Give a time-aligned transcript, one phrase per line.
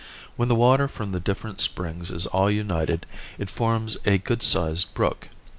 [0.35, 3.05] When the water from the different springs is all united
[3.37, 5.29] it forms a good sized brook.